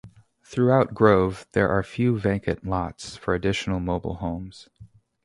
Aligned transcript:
Throughout 0.43 0.95
Grove, 0.95 1.45
there 1.51 1.69
are 1.69 1.83
few 1.83 2.17
vacant 2.17 2.65
lots 2.65 3.15
for 3.17 3.35
additional 3.35 3.79
mobile 3.79 4.15
homes. 4.15 4.67